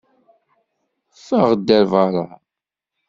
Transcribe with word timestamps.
Ffeɣ-d 1.15 1.67
ar 1.77 1.85
beṛṛa! 1.91 2.27